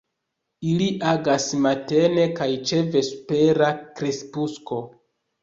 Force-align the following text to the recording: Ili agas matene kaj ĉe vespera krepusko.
Ili 0.69 0.85
agas 1.09 1.45
matene 1.65 2.23
kaj 2.41 2.49
ĉe 2.71 2.81
vespera 2.97 3.71
krepusko. 4.01 4.83